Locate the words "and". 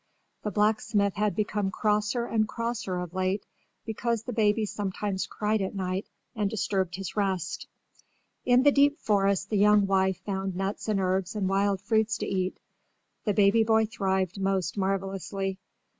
2.25-2.47, 6.35-6.49, 10.87-10.99, 11.35-11.47